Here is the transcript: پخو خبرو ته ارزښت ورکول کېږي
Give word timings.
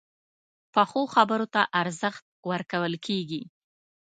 پخو 0.73 1.01
خبرو 1.13 1.45
ته 1.53 1.61
ارزښت 1.81 2.25
ورکول 2.51 2.93
کېږي 3.05 3.41